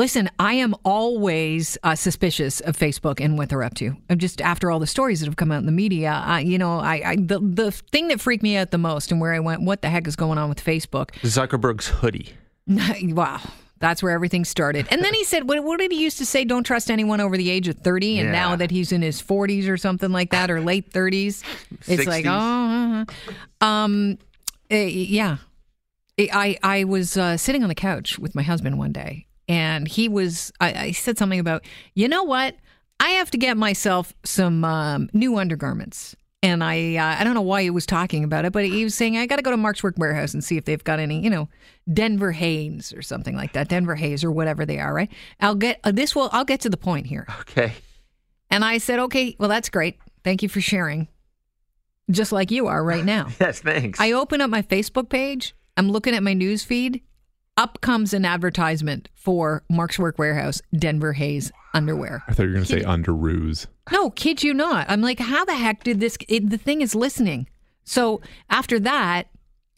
Listen, 0.00 0.30
I 0.38 0.54
am 0.54 0.74
always 0.82 1.76
uh, 1.82 1.94
suspicious 1.94 2.60
of 2.60 2.74
Facebook 2.74 3.22
and 3.22 3.36
what 3.36 3.50
they're 3.50 3.62
up 3.62 3.74
to. 3.74 3.94
I'm 4.08 4.16
just 4.16 4.40
after 4.40 4.70
all 4.70 4.78
the 4.78 4.86
stories 4.86 5.20
that 5.20 5.26
have 5.26 5.36
come 5.36 5.52
out 5.52 5.58
in 5.58 5.66
the 5.66 5.72
media. 5.72 6.22
I, 6.24 6.40
you 6.40 6.56
know, 6.56 6.78
I, 6.78 7.02
I 7.04 7.16
the 7.16 7.38
the 7.38 7.70
thing 7.70 8.08
that 8.08 8.18
freaked 8.18 8.42
me 8.42 8.56
out 8.56 8.70
the 8.70 8.78
most 8.78 9.12
and 9.12 9.20
where 9.20 9.34
I 9.34 9.40
went, 9.40 9.60
what 9.60 9.82
the 9.82 9.90
heck 9.90 10.06
is 10.06 10.16
going 10.16 10.38
on 10.38 10.48
with 10.48 10.64
Facebook? 10.64 11.10
Zuckerberg's 11.20 11.88
hoodie. 11.88 12.32
wow. 12.66 13.42
That's 13.80 14.02
where 14.02 14.12
everything 14.12 14.46
started. 14.46 14.88
And 14.90 15.04
then 15.04 15.12
he 15.12 15.22
said, 15.22 15.46
what, 15.46 15.62
what, 15.64 15.78
did 15.78 15.92
he 15.92 16.02
used 16.02 16.16
to 16.16 16.24
say? 16.24 16.46
Don't 16.46 16.64
trust 16.64 16.90
anyone 16.90 17.20
over 17.20 17.36
the 17.36 17.50
age 17.50 17.68
of 17.68 17.76
30. 17.76 18.20
And 18.20 18.28
yeah. 18.28 18.32
now 18.32 18.56
that 18.56 18.70
he's 18.70 18.92
in 18.92 19.02
his 19.02 19.20
40s 19.20 19.68
or 19.68 19.76
something 19.76 20.12
like 20.12 20.30
that, 20.30 20.50
or 20.50 20.62
late 20.62 20.90
30s, 20.90 21.42
it's 21.86 22.04
60s. 22.04 22.06
like, 22.06 22.24
oh, 22.24 22.30
uh-huh. 22.30 23.66
um, 23.66 24.18
uh, 24.72 24.76
yeah. 24.76 25.36
I, 26.18 26.56
I 26.62 26.84
was 26.84 27.18
uh, 27.18 27.36
sitting 27.36 27.62
on 27.62 27.68
the 27.68 27.74
couch 27.74 28.18
with 28.18 28.34
my 28.34 28.42
husband 28.42 28.78
one 28.78 28.92
day 28.92 29.26
and 29.50 29.88
he 29.88 30.08
was 30.08 30.52
I, 30.60 30.72
I, 30.72 30.92
said 30.92 31.18
something 31.18 31.40
about 31.40 31.64
you 31.94 32.08
know 32.08 32.22
what? 32.22 32.54
I 33.00 33.10
have 33.10 33.32
to 33.32 33.38
get 33.38 33.56
myself 33.56 34.14
some 34.24 34.64
um, 34.64 35.10
new 35.12 35.36
undergarments. 35.36 36.14
And 36.42 36.64
i 36.64 36.96
uh, 36.96 37.20
i 37.20 37.22
don't 37.22 37.34
know 37.34 37.42
why 37.42 37.64
he 37.64 37.68
was 37.68 37.84
talking 37.84 38.24
about 38.24 38.46
it 38.46 38.52
but 38.54 38.64
he 38.64 38.82
was 38.82 38.94
saying 38.94 39.18
i 39.18 39.26
got 39.26 39.36
to 39.36 39.42
go 39.42 39.50
to 39.50 39.58
mark's 39.58 39.82
work 39.82 39.96
Warehouse 39.98 40.32
and 40.32 40.42
see 40.42 40.56
if 40.56 40.64
they've 40.64 40.82
got 40.82 40.98
any 40.98 41.22
you 41.22 41.28
know 41.28 41.50
denver 41.92 42.32
hanes 42.32 42.94
or 42.94 43.02
something 43.02 43.36
like 43.36 43.52
that 43.52 43.68
denver 43.68 43.94
Hayes 43.94 44.24
or 44.24 44.30
whatever 44.30 44.64
they 44.64 44.78
are 44.78 44.94
right? 44.94 45.10
I'll 45.40 45.54
get 45.54 45.80
uh, 45.84 45.92
this 45.92 46.16
will 46.16 46.30
i'll 46.32 46.46
get 46.46 46.62
to 46.62 46.70
the 46.70 46.78
point 46.78 47.06
here. 47.06 47.26
Okay. 47.40 47.74
And 48.48 48.64
i 48.64 48.78
said 48.78 49.00
okay 49.00 49.36
well 49.38 49.50
that's 49.50 49.68
great. 49.68 49.98
Thank 50.24 50.42
you 50.42 50.48
for 50.48 50.62
sharing. 50.62 51.08
Just 52.10 52.32
like 52.32 52.50
you 52.50 52.68
are 52.68 52.82
right 52.82 53.04
now. 53.04 53.28
Yes 53.38 53.60
thanks. 53.60 54.00
I 54.00 54.12
open 54.12 54.40
up 54.40 54.48
my 54.48 54.62
facebook 54.62 55.10
page. 55.10 55.54
I'm 55.76 55.90
looking 55.90 56.14
at 56.14 56.22
my 56.22 56.32
news 56.32 56.64
feed 56.64 57.02
up 57.60 57.82
comes 57.82 58.14
an 58.14 58.24
advertisement 58.24 59.10
for 59.14 59.62
Mark's 59.68 59.98
Work 59.98 60.18
Warehouse 60.18 60.62
Denver 60.74 61.12
Hayes 61.12 61.52
underwear. 61.74 62.24
I 62.26 62.32
thought 62.32 62.44
you 62.44 62.48
were 62.48 62.54
going 62.54 62.64
to 62.64 62.72
say 62.72 62.82
underoos. 62.82 63.66
No, 63.92 64.10
kid 64.10 64.42
you 64.42 64.54
not. 64.54 64.88
I'm 64.88 65.02
like, 65.02 65.18
how 65.18 65.44
the 65.44 65.54
heck 65.54 65.84
did 65.84 66.00
this? 66.00 66.16
It, 66.26 66.48
the 66.48 66.56
thing 66.56 66.80
is 66.80 66.94
listening. 66.94 67.48
So 67.84 68.22
after 68.48 68.80
that, 68.80 69.28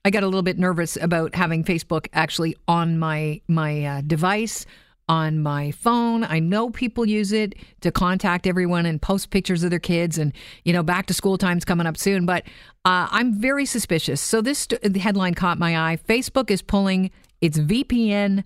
I 0.04 0.10
got 0.10 0.22
a 0.22 0.26
little 0.26 0.42
bit 0.42 0.58
nervous 0.58 0.96
about 0.96 1.34
having 1.34 1.64
Facebook 1.64 2.06
actually 2.12 2.56
on 2.68 2.98
my 2.98 3.40
my 3.48 3.84
uh, 3.84 4.00
device 4.02 4.64
on 5.08 5.40
my 5.40 5.72
phone. 5.72 6.22
I 6.24 6.38
know 6.38 6.70
people 6.70 7.04
use 7.04 7.32
it 7.32 7.54
to 7.80 7.90
contact 7.90 8.46
everyone 8.46 8.86
and 8.86 9.02
post 9.02 9.30
pictures 9.30 9.64
of 9.64 9.70
their 9.70 9.80
kids, 9.80 10.18
and 10.18 10.32
you 10.64 10.72
know, 10.72 10.82
back 10.84 11.06
to 11.06 11.14
school 11.14 11.36
time's 11.36 11.64
coming 11.64 11.86
up 11.86 11.96
soon. 11.96 12.26
But 12.26 12.44
uh, 12.84 13.08
I'm 13.10 13.34
very 13.34 13.66
suspicious. 13.66 14.20
So 14.20 14.40
this 14.40 14.60
st- 14.60 14.96
headline 14.96 15.34
caught 15.34 15.58
my 15.58 15.76
eye. 15.76 15.98
Facebook 16.08 16.50
is 16.50 16.62
pulling 16.62 17.10
it's 17.42 17.58
VPN 17.58 18.44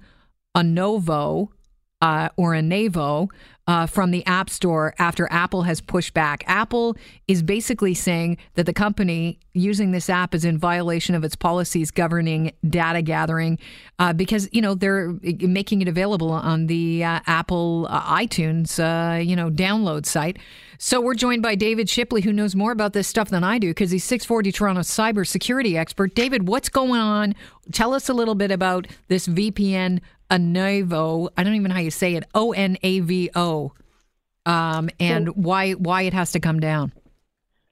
Anovo 0.57 1.51
uh, 2.01 2.29
or 2.37 2.55
a 2.55 2.61
Navo 2.61 3.29
uh, 3.67 3.87
from 3.87 4.11
the 4.11 4.25
App 4.27 4.49
Store 4.49 4.95
after 4.99 5.29
Apple 5.31 5.63
has 5.63 5.81
pushed 5.81 6.15
back. 6.15 6.45
Apple 6.47 6.97
is 7.27 7.43
basically 7.43 7.95
saying 7.95 8.39
that 8.55 8.67
the 8.67 8.73
company 8.73 9.39
using 9.55 9.91
this 9.91 10.09
app 10.09 10.35
is 10.35 10.45
in 10.45 10.59
violation 10.59 11.15
of 11.15 11.25
its 11.25 11.35
policies 11.35 11.91
governing 11.91 12.53
data 12.69 13.03
gathering 13.03 13.59
uh, 13.99 14.13
because 14.13 14.49
you 14.53 14.61
know 14.61 14.75
they're 14.75 15.15
making 15.41 15.83
it 15.83 15.89
available 15.89 16.31
on 16.31 16.67
the 16.67 17.03
uh, 17.03 17.21
Apple 17.27 17.87
uh, 17.91 18.17
iTunes 18.17 18.79
uh, 18.79 19.19
you 19.19 19.35
know 19.35 19.51
download 19.51 20.07
site. 20.07 20.39
So 20.79 21.01
we're 21.01 21.15
joined 21.15 21.43
by 21.43 21.55
David 21.55 21.89
Shipley, 21.89 22.21
who 22.21 22.33
knows 22.33 22.55
more 22.55 22.71
about 22.71 22.93
this 22.93 23.09
stuff 23.09 23.31
than 23.31 23.43
I 23.43 23.59
do 23.59 23.71
because 23.71 23.91
he's 23.91 24.05
640 24.05 24.53
Toronto 24.53 24.83
cybersecurity 24.83 25.77
expert. 25.77 26.15
David, 26.15 26.49
what's 26.49 26.69
going 26.69 27.01
on? 27.01 27.35
Tell 27.73 27.95
us 27.95 28.09
a 28.09 28.15
little 28.15 28.35
bit 28.35 28.51
about 28.51 28.87
this 29.09 29.27
VPN 29.27 30.01
Onavo. 30.31 31.29
I 31.37 31.43
don't 31.43 31.55
even 31.55 31.69
know 31.69 31.75
how 31.75 31.81
you 31.81 31.91
say 31.91 32.15
it. 32.15 32.25
O 32.35 32.53
N 32.53 32.77
A 32.83 33.01
V 33.01 33.31
O. 33.35 33.73
Um, 34.45 34.91
and 35.01 35.29
why 35.37 35.73
why 35.73 36.03
it 36.03 36.15
has 36.15 36.33
to 36.33 36.41
come 36.41 36.61
down. 36.61 36.93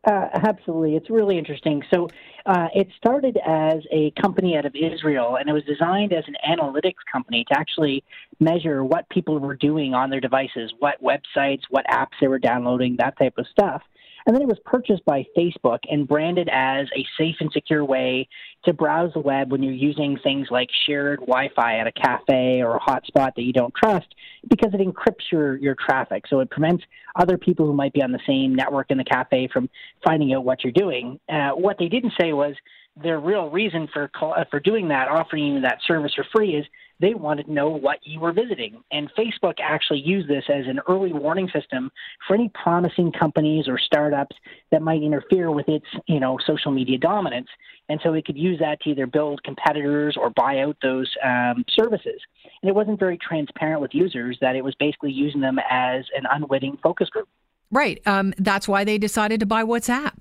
Uh, 0.07 0.29
absolutely, 0.35 0.97
it's 0.97 1.09
really 1.09 1.39
interesting. 1.39 1.83
So 1.93 2.09
uh, 2.47 2.69
it 2.75 2.89
started 2.97 3.39
as 3.47 3.77
a 3.91 4.13
company 4.21 4.57
out 4.57 4.67
of 4.67 4.75
Israel, 4.75 5.37
and 5.37 5.49
it 5.49 5.53
was 5.53 5.65
designed 5.65 6.13
as 6.13 6.25
an 6.27 6.37
analytics 6.47 7.03
company 7.11 7.45
to 7.49 7.59
actually 7.59 8.05
measure 8.41 8.85
what 8.85 9.09
people 9.09 9.39
were 9.39 9.57
doing 9.57 9.95
on 9.95 10.11
their 10.11 10.21
devices, 10.21 10.73
what 10.79 11.03
websites, 11.03 11.63
what 11.71 11.87
apps 11.87 12.13
they 12.21 12.29
were 12.29 12.39
downloading, 12.39 12.97
that 12.99 13.17
type 13.19 13.35
of 13.39 13.47
stuff. 13.51 13.83
And 14.27 14.35
then 14.35 14.43
it 14.43 14.49
was 14.49 14.59
purchased 14.65 15.05
by 15.05 15.27
Facebook 15.37 15.81
and 15.91 16.09
branded 16.09 16.49
as 16.51 16.87
a 16.97 17.05
safe 17.19 17.37
and 17.41 17.53
secure 17.53 17.85
way 17.85 18.27
to 18.65 18.73
browse 18.73 19.13
the 19.13 19.21
web 19.21 19.53
when 19.53 19.63
you're 19.63 19.75
using 19.75 20.19
things 20.23 20.49
like 20.51 20.71
shared 20.87 21.21
Wi 21.21 21.51
Fi 21.55 21.79
at 21.79 21.87
a 21.87 21.93
cafe 21.93 22.63
or 22.63 22.77
a 22.77 22.81
hotspot 22.81 23.35
that 23.37 23.43
you 23.43 23.53
don't 23.53 23.75
trust 23.75 24.07
because 24.49 24.73
it 24.73 24.81
encrypts 24.81 25.31
your, 25.31 25.57
your 25.57 25.75
traffic. 25.75 26.25
So 26.29 26.41
it 26.41 26.51
prevents 26.51 26.85
other 27.17 27.37
people 27.37 27.67
who 27.67 27.75
might 27.75 27.93
be 27.93 28.03
on 28.03 28.13
the 28.13 28.21
same 28.27 28.55
network 28.55 28.91
in 28.91 28.97
the 28.97 29.05
cafe 29.05 29.49
from 29.53 29.69
finding 30.03 30.33
out 30.33 30.45
what 30.45 30.65
you're 30.65 30.73
doing. 30.73 31.21
Uh, 31.29 31.51
what 31.51 31.77
they 31.79 31.89
didn't 31.89 32.15
say 32.19 32.33
was 32.37 32.55
their 33.03 33.19
real 33.19 33.51
reason 33.51 33.89
for, 33.93 34.11
for 34.51 34.61
doing 34.61 34.89
that, 34.89 35.09
offering 35.09 35.47
you 35.47 35.61
that 35.61 35.79
service 35.87 36.15
for 36.15 36.25
free, 36.33 36.55
is 36.55 36.65
they 37.01 37.13
wanted 37.13 37.47
to 37.47 37.53
know 37.53 37.71
what 37.71 37.99
you 38.05 38.21
were 38.21 38.33
visiting. 38.33 38.81
And 38.93 39.11
Facebook 39.19 39.55
actually 39.61 40.01
used 40.01 40.29
this 40.29 40.45
as 40.49 40.67
an 40.67 40.79
early 40.89 41.13
warning 41.13 41.51
system 41.53 41.91
for 42.27 42.35
any 42.35 42.51
promising 42.51 43.11
companies 43.11 43.67
or 43.67 43.79
startups 43.79 44.37
that 44.71 44.81
might 44.81 45.03
interfere 45.03 45.51
with 45.51 45.69
its, 45.69 45.87
you 46.07 46.21
know, 46.21 46.39
social 46.47 46.71
media 46.71 46.99
dominance. 46.99 47.49
And 47.89 48.01
so 48.03 48.15
it 48.15 48.25
could 48.25 48.39
use 48.39 48.61
that 48.61 48.81
to 48.83 48.91
either 48.91 49.07
build 49.07 49.43
competitors 49.43 50.17
or 50.17 50.31
buy 50.31 50.61
out 50.61 50.77
those 50.83 51.13
um, 51.23 51.65
services. 51.69 52.21
And 52.63 52.71
it 52.71 52.75
wasn't 52.75 53.01
very 53.01 53.19
transparent 53.19 53.81
with 53.81 53.93
users 53.93 54.39
that 54.41 54.55
it 54.55 54.65
was 54.65 54.75
basically 54.77 55.13
using 55.13 55.41
them 55.41 55.59
as 55.69 56.05
an 56.17 56.25
unwitting 56.31 56.79
focus 56.83 57.11
group. 57.11 57.29
Right. 57.71 58.01
Um, 58.07 58.33
that's 58.39 58.69
why 58.69 58.85
they 58.85 58.99
decided 58.99 59.41
to 59.41 59.47
buy 59.47 59.65
WhatsApp. 59.65 60.21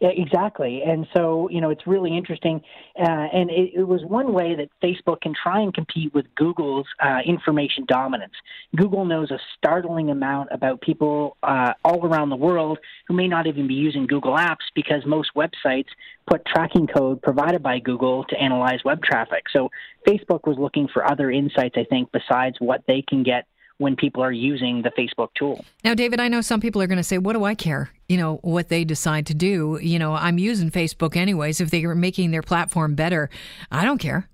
Yeah, 0.00 0.08
exactly. 0.16 0.80
And 0.82 1.06
so, 1.14 1.50
you 1.50 1.60
know, 1.60 1.68
it's 1.68 1.86
really 1.86 2.16
interesting. 2.16 2.62
Uh, 2.98 3.04
and 3.06 3.50
it, 3.50 3.72
it, 3.74 3.86
was 3.86 4.02
one 4.02 4.32
way 4.32 4.54
that 4.56 4.70
Facebook 4.82 5.20
can 5.20 5.34
try 5.40 5.60
and 5.60 5.74
compete 5.74 6.14
with 6.14 6.24
Google's 6.36 6.86
uh, 7.04 7.18
information 7.26 7.84
dominance. 7.86 8.32
Google 8.74 9.04
knows 9.04 9.30
a 9.30 9.38
startling 9.58 10.08
amount 10.08 10.48
about 10.52 10.80
people 10.80 11.36
uh, 11.42 11.74
all 11.84 12.06
around 12.06 12.30
the 12.30 12.36
world 12.36 12.78
who 13.08 13.14
may 13.14 13.28
not 13.28 13.46
even 13.46 13.68
be 13.68 13.74
using 13.74 14.06
Google 14.06 14.36
Apps 14.36 14.64
because 14.74 15.04
most 15.04 15.32
websites 15.36 15.88
put 16.26 16.46
tracking 16.46 16.86
code 16.86 17.20
provided 17.20 17.62
by 17.62 17.78
Google 17.78 18.24
to 18.24 18.40
analyze 18.40 18.78
web 18.86 19.02
traffic. 19.02 19.44
So 19.52 19.70
Facebook 20.08 20.46
was 20.46 20.56
looking 20.58 20.88
for 20.88 21.10
other 21.10 21.30
insights, 21.30 21.74
I 21.76 21.84
think, 21.84 22.10
besides 22.10 22.56
what 22.58 22.82
they 22.88 23.02
can 23.06 23.22
get 23.22 23.46
when 23.76 23.96
people 23.96 24.22
are 24.22 24.32
using 24.32 24.82
the 24.82 24.90
Facebook 24.90 25.28
tool. 25.34 25.64
Now, 25.84 25.94
David, 25.94 26.20
I 26.20 26.28
know 26.28 26.40
some 26.40 26.60
people 26.60 26.80
are 26.80 26.86
going 26.86 26.98
to 26.98 27.04
say, 27.04 27.18
"What 27.18 27.32
do 27.32 27.44
I 27.44 27.54
care? 27.54 27.90
You 28.10 28.16
know 28.16 28.40
what 28.42 28.68
they 28.68 28.82
decide 28.84 29.26
to 29.26 29.34
do. 29.34 29.78
You 29.80 30.00
know, 30.00 30.14
I'm 30.14 30.36
using 30.36 30.68
Facebook 30.68 31.16
anyways. 31.16 31.60
If 31.60 31.70
they 31.70 31.84
are 31.84 31.94
making 31.94 32.32
their 32.32 32.42
platform 32.42 32.96
better, 32.96 33.30
I 33.70 33.84
don't 33.84 33.98
care." 33.98 34.28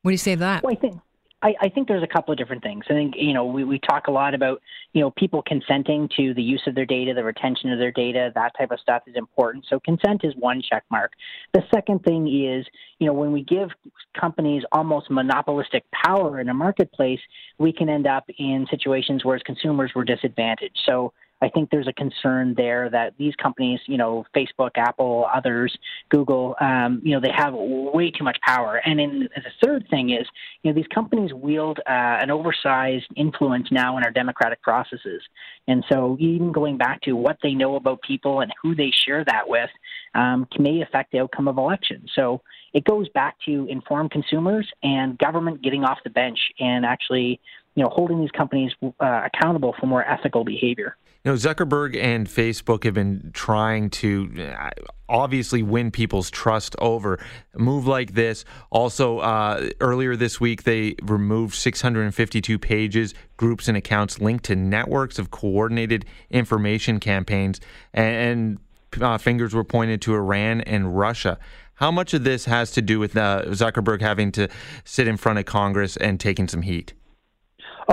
What 0.00 0.10
do 0.10 0.14
you 0.14 0.18
say 0.18 0.34
to 0.34 0.40
that? 0.40 0.62
Well, 0.62 0.72
I 0.72 0.80
think 0.80 0.98
I, 1.42 1.54
I 1.60 1.68
think 1.68 1.88
there's 1.88 2.02
a 2.02 2.06
couple 2.06 2.32
of 2.32 2.38
different 2.38 2.62
things. 2.62 2.84
I 2.88 2.94
think 2.94 3.14
you 3.16 3.34
know 3.34 3.44
we, 3.44 3.64
we 3.64 3.78
talk 3.80 4.06
a 4.06 4.10
lot 4.10 4.34
about 4.34 4.62
you 4.92 5.00
know 5.00 5.10
people 5.10 5.42
consenting 5.42 6.08
to 6.16 6.32
the 6.34 6.42
use 6.42 6.62
of 6.66 6.74
their 6.74 6.86
data, 6.86 7.12
the 7.14 7.24
retention 7.24 7.70
of 7.72 7.78
their 7.78 7.92
data, 7.92 8.30
that 8.34 8.52
type 8.56 8.70
of 8.70 8.80
stuff 8.80 9.02
is 9.06 9.16
important. 9.16 9.66
So 9.68 9.80
consent 9.80 10.22
is 10.24 10.34
one 10.38 10.62
check 10.62 10.84
mark. 10.90 11.12
The 11.52 11.62
second 11.74 12.04
thing 12.04 12.28
is 12.28 12.64
you 12.98 13.06
know 13.06 13.12
when 13.12 13.32
we 13.32 13.42
give 13.42 13.70
companies 14.18 14.62
almost 14.72 15.10
monopolistic 15.10 15.84
power 15.90 16.40
in 16.40 16.48
a 16.48 16.54
marketplace, 16.54 17.20
we 17.58 17.72
can 17.72 17.88
end 17.88 18.06
up 18.06 18.24
in 18.38 18.66
situations 18.70 19.24
where 19.24 19.36
as 19.36 19.42
consumers 19.42 19.92
we're 19.94 20.04
disadvantaged. 20.04 20.78
So 20.86 21.12
I 21.42 21.48
think 21.48 21.70
there's 21.70 21.88
a 21.88 21.92
concern 21.92 22.54
there 22.56 22.88
that 22.90 23.14
these 23.18 23.34
companies, 23.34 23.80
you 23.86 23.98
know, 23.98 24.24
Facebook, 24.34 24.70
Apple, 24.76 25.26
others, 25.34 25.76
Google, 26.08 26.54
um, 26.60 27.02
you 27.04 27.12
know, 27.12 27.20
they 27.20 27.32
have 27.36 27.52
way 27.52 28.12
too 28.12 28.22
much 28.22 28.38
power. 28.42 28.80
And 28.84 28.98
then 29.00 29.28
the 29.34 29.50
third 29.62 29.86
thing 29.90 30.10
is, 30.10 30.26
you 30.62 30.70
know, 30.70 30.74
these 30.74 30.86
companies 30.94 31.32
wield 31.32 31.80
uh, 31.80 31.82
an 32.22 32.30
oversized 32.30 33.06
influence 33.16 33.68
now 33.72 33.98
in 33.98 34.04
our 34.04 34.12
democratic 34.12 34.62
processes. 34.62 35.20
And 35.66 35.84
so, 35.90 36.16
even 36.20 36.52
going 36.52 36.78
back 36.78 37.02
to 37.02 37.12
what 37.14 37.38
they 37.42 37.54
know 37.54 37.74
about 37.74 38.02
people 38.02 38.40
and 38.40 38.52
who 38.62 38.76
they 38.76 38.92
share 39.04 39.24
that 39.24 39.48
with, 39.48 39.70
um, 40.14 40.46
may 40.58 40.80
affect 40.82 41.10
the 41.10 41.18
outcome 41.18 41.48
of 41.48 41.58
elections. 41.58 42.10
So 42.14 42.42
it 42.72 42.84
goes 42.84 43.08
back 43.10 43.36
to 43.46 43.66
informed 43.68 44.10
consumers 44.12 44.68
and 44.82 45.18
government 45.18 45.62
getting 45.62 45.84
off 45.84 45.98
the 46.04 46.10
bench 46.10 46.38
and 46.60 46.84
actually, 46.84 47.40
you 47.74 47.82
know, 47.82 47.88
holding 47.90 48.20
these 48.20 48.30
companies 48.30 48.72
uh, 48.82 49.22
accountable 49.26 49.74
for 49.80 49.86
more 49.86 50.08
ethical 50.08 50.44
behavior. 50.44 50.96
Know, 51.24 51.34
Zuckerberg 51.34 51.96
and 51.96 52.26
Facebook 52.26 52.82
have 52.82 52.94
been 52.94 53.30
trying 53.32 53.90
to 53.90 54.28
uh, 54.58 54.70
obviously 55.08 55.62
win 55.62 55.92
people's 55.92 56.32
trust 56.32 56.74
over 56.80 57.24
a 57.54 57.58
move 57.60 57.86
like 57.86 58.14
this. 58.14 58.44
Also, 58.70 59.18
uh, 59.20 59.70
earlier 59.80 60.16
this 60.16 60.40
week, 60.40 60.64
they 60.64 60.96
removed 61.00 61.54
652 61.54 62.58
pages, 62.58 63.14
groups, 63.36 63.68
and 63.68 63.76
accounts 63.76 64.20
linked 64.20 64.46
to 64.46 64.56
networks 64.56 65.20
of 65.20 65.30
coordinated 65.30 66.04
information 66.28 66.98
campaigns, 66.98 67.60
and, 67.94 68.58
and 68.96 69.02
uh, 69.04 69.16
fingers 69.16 69.54
were 69.54 69.62
pointed 69.62 70.02
to 70.02 70.14
Iran 70.14 70.60
and 70.62 70.98
Russia. 70.98 71.38
How 71.74 71.92
much 71.92 72.14
of 72.14 72.24
this 72.24 72.46
has 72.46 72.72
to 72.72 72.82
do 72.82 72.98
with 72.98 73.16
uh, 73.16 73.44
Zuckerberg 73.46 74.00
having 74.00 74.32
to 74.32 74.48
sit 74.84 75.06
in 75.06 75.16
front 75.16 75.38
of 75.38 75.44
Congress 75.44 75.96
and 75.96 76.18
taking 76.18 76.48
some 76.48 76.62
heat? 76.62 76.94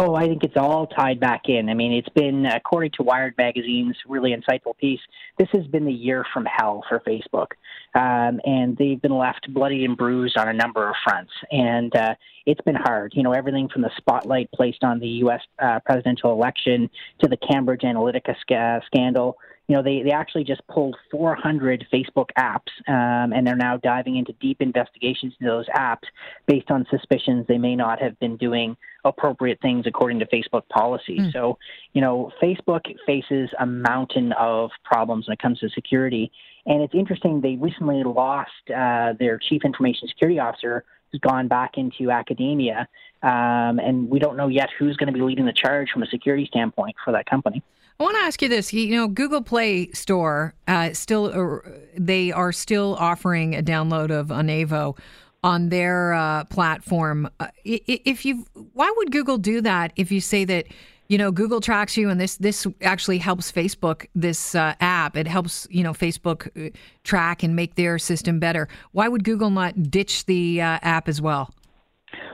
Oh, 0.01 0.15
I 0.15 0.27
think 0.27 0.45
it's 0.45 0.55
all 0.55 0.87
tied 0.87 1.19
back 1.19 1.49
in. 1.49 1.67
I 1.67 1.73
mean, 1.73 1.91
it's 1.91 2.07
been, 2.15 2.45
according 2.45 2.91
to 2.91 3.03
Wired 3.03 3.33
Magazine's 3.37 3.97
really 4.07 4.33
insightful 4.33 4.77
piece, 4.77 5.01
this 5.37 5.49
has 5.51 5.67
been 5.67 5.83
the 5.83 5.91
year 5.91 6.25
from 6.33 6.45
hell 6.45 6.85
for 6.87 7.01
Facebook. 7.01 7.47
Um, 7.95 8.39
and 8.45 8.77
they've 8.77 9.01
been 9.01 9.17
left 9.17 9.53
bloodied 9.53 9.83
and 9.83 9.97
bruised 9.97 10.37
on 10.37 10.47
a 10.47 10.53
number 10.53 10.87
of 10.87 10.95
fronts. 11.03 11.33
And 11.51 11.93
uh, 11.97 12.15
it's 12.45 12.61
been 12.61 12.77
hard. 12.77 13.11
You 13.13 13.23
know, 13.23 13.33
everything 13.33 13.67
from 13.67 13.81
the 13.81 13.91
spotlight 13.97 14.49
placed 14.53 14.85
on 14.85 14.99
the 14.99 15.07
U.S. 15.23 15.41
Uh, 15.61 15.81
presidential 15.85 16.31
election 16.31 16.89
to 17.21 17.27
the 17.27 17.35
Cambridge 17.35 17.81
Analytica 17.81 18.35
sc- 18.39 18.85
scandal 18.85 19.37
you 19.69 19.75
know, 19.75 19.83
they, 19.83 20.01
they 20.01 20.09
actually 20.09 20.43
just 20.43 20.65
pulled 20.67 20.97
400 21.11 21.85
Facebook 21.93 22.29
apps, 22.39 22.71
um, 22.87 23.31
and 23.31 23.45
they're 23.45 23.55
now 23.55 23.77
diving 23.77 24.17
into 24.17 24.33
deep 24.41 24.61
investigations 24.61 25.35
into 25.39 25.49
those 25.49 25.67
apps 25.77 26.07
based 26.47 26.71
on 26.71 26.87
suspicions 26.89 27.45
they 27.47 27.59
may 27.59 27.75
not 27.75 28.01
have 28.01 28.19
been 28.19 28.35
doing 28.35 28.75
appropriate 29.05 29.61
things 29.61 29.85
according 29.85 30.17
to 30.19 30.25
Facebook 30.25 30.67
policy. 30.69 31.19
Mm. 31.19 31.31
So, 31.31 31.59
you 31.93 32.01
know, 32.01 32.31
Facebook 32.41 32.81
faces 33.05 33.51
a 33.59 33.65
mountain 33.67 34.31
of 34.33 34.71
problems 34.83 35.27
when 35.27 35.33
it 35.33 35.39
comes 35.39 35.59
to 35.59 35.69
security. 35.69 36.31
And 36.69 36.83
it's 36.83 36.93
interesting, 36.93 37.41
they 37.41 37.55
recently 37.55 38.03
lost 38.03 38.51
uh, 38.73 39.13
their 39.19 39.39
chief 39.39 39.65
information 39.65 40.07
security 40.07 40.39
officer 40.39 40.85
who's 41.11 41.19
gone 41.19 41.47
back 41.47 41.71
into 41.77 42.11
academia. 42.11 42.87
Um, 43.23 43.79
and 43.79 44.07
we 44.07 44.19
don't 44.19 44.37
know 44.37 44.47
yet 44.47 44.69
who's 44.77 44.95
going 44.95 45.07
to 45.07 45.13
be 45.13 45.21
leading 45.21 45.45
the 45.45 45.53
charge 45.53 45.89
from 45.91 46.03
a 46.03 46.07
security 46.07 46.45
standpoint 46.45 46.95
for 47.03 47.11
that 47.11 47.25
company. 47.25 47.63
I 47.99 48.03
want 48.03 48.15
to 48.15 48.21
ask 48.21 48.41
you 48.41 48.47
this. 48.47 48.71
You 48.71 48.95
know, 48.95 49.07
Google 49.07 49.41
Play 49.41 49.91
Store 49.91 50.53
uh, 50.67 50.93
still 50.93 51.25
uh, 51.25 51.69
they 51.97 52.31
are 52.31 52.53
still 52.53 52.95
offering 52.97 53.55
a 53.55 53.63
download 53.63 54.11
of 54.11 54.27
Onavo 54.27 54.97
on 55.43 55.69
their 55.69 56.13
uh, 56.13 56.45
platform. 56.45 57.29
Uh, 57.39 57.47
if 57.65 58.25
you, 58.25 58.45
why 58.73 58.93
would 58.95 59.11
Google 59.11 59.37
do 59.37 59.59
that? 59.61 59.91
If 59.97 60.11
you 60.11 60.21
say 60.21 60.45
that, 60.45 60.67
you 61.09 61.17
know, 61.17 61.31
Google 61.31 61.59
tracks 61.59 61.97
you, 61.97 62.09
and 62.09 62.21
this 62.21 62.37
this 62.37 62.65
actually 62.81 63.17
helps 63.17 63.51
Facebook. 63.51 64.05
This 64.15 64.55
uh, 64.55 64.75
app 64.79 65.17
it 65.17 65.27
helps 65.27 65.67
you 65.69 65.83
know 65.83 65.91
Facebook 65.91 66.47
uh, 66.55 66.69
track 67.03 67.43
and 67.43 67.55
make 67.55 67.75
their 67.75 67.99
system 67.99 68.39
better. 68.39 68.67
Why 68.91 69.07
would 69.07 69.23
Google 69.23 69.49
not 69.49 69.91
ditch 69.91 70.25
the 70.27 70.61
app 70.61 71.09
as 71.09 71.21
well? 71.21 71.53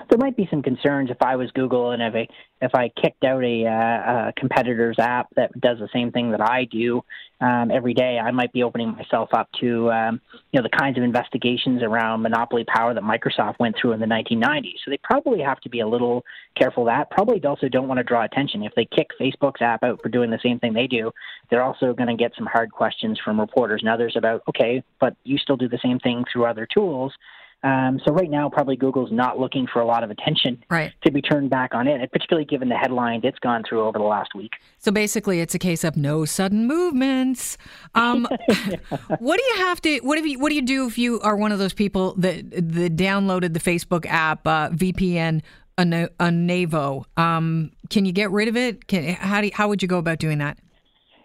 There 0.10 0.18
might 0.18 0.36
be 0.36 0.48
some 0.50 0.62
concerns 0.62 1.10
if 1.10 1.22
I 1.22 1.36
was 1.36 1.52
Google 1.52 1.92
and 1.92 2.02
if 2.02 2.16
I 2.16 2.28
if 2.62 2.74
I 2.74 2.90
kicked 2.90 3.24
out 3.24 3.44
a, 3.44 3.66
uh, 3.66 4.30
a 4.30 4.34
competitor's 4.38 4.98
app 4.98 5.28
that 5.36 5.60
does 5.60 5.78
the 5.80 5.90
same 5.94 6.12
thing 6.12 6.32
that 6.32 6.42
I 6.42 6.66
do 6.66 7.04
um, 7.42 7.70
every 7.70 7.94
day, 7.94 8.18
I 8.18 8.32
might 8.32 8.54
be 8.54 8.64
opening 8.64 8.96
myself 8.96 9.30
up 9.34 9.50
to 9.60 9.92
um, 9.92 10.22
you 10.52 10.60
know 10.60 10.64
the 10.64 10.78
kinds 10.78 10.98
of 10.98 11.04
investigations 11.04 11.84
around 11.84 12.22
monopoly 12.22 12.64
power 12.64 12.94
that 12.94 13.04
Microsoft 13.04 13.60
went 13.60 13.76
through 13.80 13.92
in 13.92 14.00
the 14.00 14.06
1990s. 14.06 14.76
So 14.84 14.92
they 14.92 15.00
probably 15.04 15.42
have 15.42 15.60
to 15.62 15.70
be 15.70 15.82
a 15.82 15.88
little 15.88 16.24
careful. 16.56 16.86
That 16.86 17.12
probably 17.12 17.44
also 17.44 17.68
don't 17.68 17.88
want 17.88 17.98
to 17.98 18.04
draw 18.04 18.24
attention. 18.24 18.64
If 18.64 18.74
they 18.76 18.86
kick 18.86 19.10
Facebook's 19.20 19.62
app 19.62 19.84
out 19.84 20.02
for 20.02 20.10
doing 20.10 20.32
the 20.32 20.40
same 20.42 20.60
thing 20.60 20.74
they 20.74 20.88
do, 20.88 21.12
they're 21.50 21.64
also 21.64 21.94
going 21.94 22.10
to 22.10 22.16
get 22.16 22.32
some 22.38 22.46
hard 22.46 22.72
questions 22.72 23.20
from 23.24 23.40
reporters 23.40 23.82
and 23.82 23.90
others 23.90 24.16
about 24.16 24.44
okay, 24.50 24.84
but 25.00 25.16
you 25.24 25.38
still 25.38 25.58
do 25.58 25.68
the 25.68 25.80
same 25.84 26.00
thing 26.00 26.24
through 26.32 26.46
other 26.46 26.68
tools. 26.74 27.14
Um, 27.66 28.00
so 28.06 28.14
right 28.14 28.30
now, 28.30 28.48
probably 28.48 28.76
Google's 28.76 29.12
not 29.12 29.40
looking 29.40 29.66
for 29.66 29.82
a 29.82 29.86
lot 29.88 30.04
of 30.04 30.12
attention 30.12 30.64
right. 30.70 30.94
to 31.04 31.12
be 31.12 31.20
turned 31.20 31.50
back 31.50 31.74
on 31.74 31.88
it, 31.88 32.12
particularly 32.12 32.46
given 32.46 32.70
the 32.70 32.76
headlines 32.76 33.24
it's 33.26 33.40
gone 33.40 33.64
through 33.68 33.84
over 33.84 33.98
the 33.98 34.06
last 34.06 34.36
week. 34.36 34.52
So 34.78 34.92
basically, 34.92 35.42
it's 35.42 35.56
a 35.56 35.60
case 35.60 35.84
of 35.84 35.98
no 35.98 36.26
sudden 36.26 36.68
movements. 36.68 37.58
Um, 37.96 38.28
yeah. 38.48 38.76
What 39.20 39.40
do 39.40 39.44
you 39.44 39.56
have 39.58 39.82
to? 39.82 40.00
What 40.00 40.22
do 40.22 40.30
you? 40.30 40.38
What 40.38 40.50
do 40.50 40.56
you 40.56 40.62
do 40.62 40.86
if 40.86 40.98
you 40.98 41.20
are 41.22 41.36
one 41.36 41.52
of 41.52 41.58
those 41.58 41.74
people 41.74 42.14
that 42.18 42.50
that 42.52 42.96
downloaded 42.96 43.54
the 43.54 43.60
Facebook 43.60 44.06
app 44.06 44.46
uh, 44.46 44.70
VPN 44.70 45.42
Onavo? 45.80 47.06
Um, 47.18 47.72
can 47.90 48.06
you 48.06 48.12
get 48.12 48.30
rid 48.30 48.48
of 48.48 48.56
it? 48.56 48.88
Can, 48.88 49.16
how 49.16 49.42
do 49.42 49.48
you, 49.48 49.54
how 49.56 49.68
would 49.70 49.82
you 49.82 49.88
go 49.88 49.98
about 49.98 50.20
doing 50.20 50.38
that? 50.38 50.60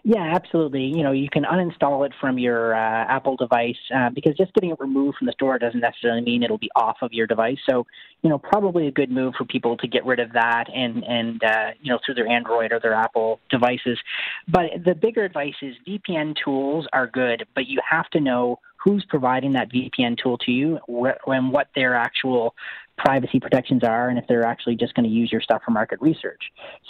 Yeah, 0.03 0.33
absolutely. 0.33 0.85
You 0.85 1.03
know, 1.03 1.11
you 1.11 1.29
can 1.29 1.43
uninstall 1.43 2.05
it 2.07 2.11
from 2.19 2.39
your 2.39 2.73
uh, 2.73 3.05
Apple 3.05 3.35
device 3.35 3.75
uh, 3.95 4.09
because 4.09 4.35
just 4.35 4.51
getting 4.55 4.71
it 4.71 4.79
removed 4.79 5.17
from 5.17 5.27
the 5.27 5.33
store 5.33 5.59
doesn't 5.59 5.79
necessarily 5.79 6.21
mean 6.21 6.41
it'll 6.41 6.57
be 6.57 6.71
off 6.75 6.97
of 7.03 7.13
your 7.13 7.27
device. 7.27 7.59
So, 7.69 7.85
you 8.23 8.29
know, 8.29 8.39
probably 8.39 8.87
a 8.87 8.91
good 8.91 9.11
move 9.11 9.35
for 9.37 9.45
people 9.45 9.77
to 9.77 9.87
get 9.87 10.03
rid 10.03 10.19
of 10.19 10.33
that 10.33 10.65
and 10.73 11.03
and 11.03 11.43
uh, 11.43 11.71
you 11.81 11.91
know 11.91 11.99
through 12.03 12.15
their 12.15 12.27
Android 12.27 12.71
or 12.71 12.79
their 12.79 12.93
Apple 12.93 13.39
devices. 13.51 13.99
But 14.47 14.83
the 14.83 14.95
bigger 14.95 15.23
advice 15.23 15.53
is 15.61 15.75
VPN 15.87 16.35
tools 16.43 16.87
are 16.93 17.05
good, 17.05 17.45
but 17.53 17.67
you 17.67 17.79
have 17.87 18.09
to 18.11 18.19
know 18.19 18.59
who's 18.83 19.05
providing 19.09 19.53
that 19.53 19.71
VPN 19.71 20.17
tool 20.21 20.37
to 20.39 20.51
you 20.51 20.79
and 21.27 21.51
what 21.51 21.67
their 21.75 21.95
actual 21.95 22.55
privacy 22.97 23.39
protections 23.39 23.83
are 23.83 24.09
and 24.09 24.17
if 24.17 24.25
they're 24.27 24.45
actually 24.45 24.75
just 24.75 24.93
going 24.93 25.07
to 25.07 25.09
use 25.09 25.31
your 25.31 25.41
stuff 25.41 25.61
for 25.65 25.71
market 25.71 25.99
research. 26.01 26.41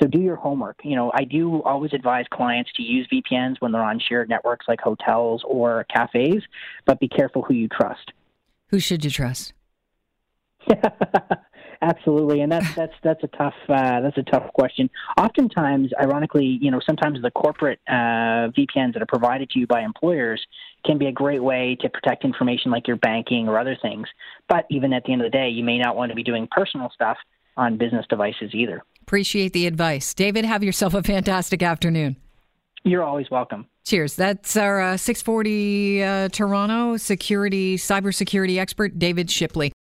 So 0.01 0.07
do 0.07 0.19
your 0.19 0.35
homework. 0.35 0.77
You 0.83 0.95
know, 0.95 1.11
I 1.13 1.23
do 1.23 1.61
always 1.63 1.93
advise 1.93 2.25
clients 2.31 2.71
to 2.75 2.83
use 2.83 3.07
VPNs 3.11 3.55
when 3.59 3.71
they're 3.71 3.83
on 3.83 3.99
shared 3.99 4.29
networks 4.29 4.67
like 4.67 4.81
hotels 4.81 5.43
or 5.45 5.85
cafes, 5.93 6.43
but 6.85 6.99
be 6.99 7.07
careful 7.07 7.41
who 7.43 7.53
you 7.53 7.67
trust. 7.67 8.11
Who 8.69 8.79
should 8.79 9.03
you 9.05 9.11
trust? 9.11 9.53
Absolutely, 11.83 12.41
and 12.41 12.51
that's 12.51 12.75
that's 12.75 12.93
that's 13.01 13.23
a 13.23 13.27
tough 13.27 13.55
uh, 13.67 14.01
that's 14.01 14.17
a 14.17 14.23
tough 14.23 14.53
question. 14.53 14.87
Oftentimes, 15.17 15.91
ironically, 15.99 16.59
you 16.61 16.69
know, 16.69 16.79
sometimes 16.85 17.19
the 17.23 17.31
corporate 17.31 17.79
uh, 17.87 18.53
VPNs 18.53 18.93
that 18.93 19.01
are 19.01 19.07
provided 19.07 19.49
to 19.51 19.59
you 19.59 19.65
by 19.65 19.81
employers 19.81 20.45
can 20.85 20.99
be 20.99 21.07
a 21.07 21.11
great 21.11 21.41
way 21.41 21.75
to 21.81 21.89
protect 21.89 22.23
information 22.23 22.69
like 22.69 22.87
your 22.87 22.97
banking 22.97 23.47
or 23.47 23.57
other 23.57 23.75
things. 23.81 24.07
But 24.47 24.65
even 24.69 24.93
at 24.93 25.05
the 25.05 25.13
end 25.13 25.21
of 25.21 25.31
the 25.31 25.35
day, 25.35 25.49
you 25.49 25.63
may 25.63 25.79
not 25.79 25.95
want 25.95 26.11
to 26.11 26.15
be 26.15 26.23
doing 26.23 26.47
personal 26.51 26.91
stuff 26.93 27.17
on 27.57 27.77
business 27.77 28.05
devices 28.09 28.51
either. 28.53 28.83
Appreciate 29.01 29.53
the 29.53 29.65
advice, 29.65 30.13
David. 30.13 30.45
Have 30.45 30.63
yourself 30.63 30.93
a 30.93 31.01
fantastic 31.01 31.63
afternoon. 31.63 32.15
You're 32.83 33.03
always 33.03 33.29
welcome. 33.31 33.67
Cheers. 33.85 34.15
That's 34.15 34.55
our 34.55 34.81
uh, 34.81 34.97
640 34.97 36.03
uh, 36.03 36.29
Toronto 36.29 36.97
security 36.97 37.77
cybersecurity 37.77 38.59
expert, 38.59 38.99
David 38.99 39.29
Shipley. 39.29 39.71